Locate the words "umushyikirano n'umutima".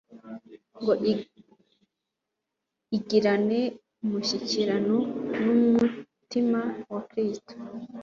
4.03-6.59